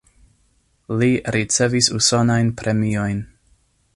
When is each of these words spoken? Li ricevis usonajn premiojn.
Li 1.01 1.09
ricevis 1.35 1.91
usonajn 1.99 2.51
premiojn. 2.63 3.23